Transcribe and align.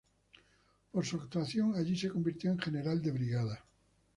Por 0.91 1.05
su 1.05 1.17
actuación 1.17 1.75
allí 1.75 1.95
se 1.95 2.09
convirtió 2.09 2.49
en 2.49 2.57
general 2.57 3.03
de 3.03 3.11
brigada. 3.11 3.63